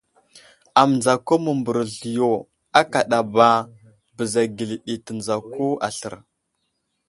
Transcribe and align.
Amənzako 0.81 1.35
mə 1.43 1.51
mbərezl 1.59 2.01
yo 2.17 2.29
akadaba 2.81 3.49
bəza 4.15 4.41
geli 4.57 4.75
ɗi 4.85 4.95
tənzako 5.05 5.65
aslər. 5.87 6.13